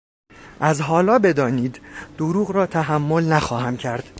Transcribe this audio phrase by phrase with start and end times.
[0.59, 1.81] از حالا بدانید ـ
[2.17, 4.09] دروغ را تحمل نخواهم کرد!